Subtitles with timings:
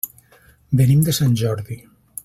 [0.79, 1.79] Venim de Sant Jordi.